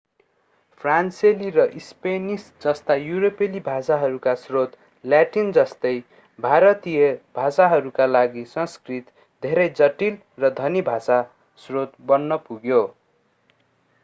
फ्रान्सेली 0.81 1.49
र 1.49 1.63
स्पेनिश 1.79 2.45
जस्ता 2.61 2.93
युरोपेली 2.99 3.59
भाषाहरूका 3.65 4.33
स्रोत 4.35 4.71
ल्याटिन 5.05 5.51
जस्तै 5.51 5.91
भारतीय 6.39 7.05
भाषाहरूका 7.35 8.07
लागि 8.07 8.45
संस्कृत 8.51 9.13
धेरै 9.43 9.67
जटिल 9.75 10.17
र 10.39 10.51
धनी 10.55 10.81
भाषा 10.87 11.19
स्रोत 11.63 11.93
बन्न 12.07 12.37
पुग्यो 12.47 12.81